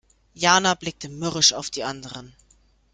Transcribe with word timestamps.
Jana 0.33 0.73
blickte 0.73 1.09
mürrisch 1.09 1.53
auf 1.53 1.69
die 1.69 1.83
anderen. 1.83 2.35